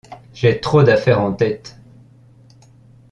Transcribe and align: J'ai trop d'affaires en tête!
J'ai 0.33 0.59
trop 0.59 0.81
d'affaires 0.81 1.21
en 1.21 1.31
tête! 1.31 1.77